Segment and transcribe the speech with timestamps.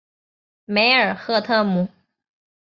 [0.65, 1.87] 梅尔赫特姆。